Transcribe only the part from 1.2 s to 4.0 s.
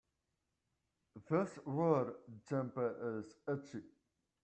This wool jumper is itchy.